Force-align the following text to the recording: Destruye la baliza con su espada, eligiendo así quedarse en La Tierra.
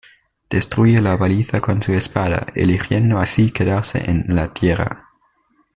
Destruye 0.49 0.99
la 0.99 1.15
baliza 1.15 1.61
con 1.61 1.79
su 1.83 1.91
espada, 1.93 2.47
eligiendo 2.55 3.19
así 3.19 3.51
quedarse 3.51 4.09
en 4.09 4.25
La 4.29 4.51
Tierra. 4.51 5.03